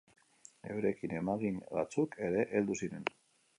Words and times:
Eurekin 0.75 1.13
emagin 1.19 1.61
batzuk 1.77 2.19
ere 2.31 2.49
heldu 2.55 2.81
ziren. 2.83 3.07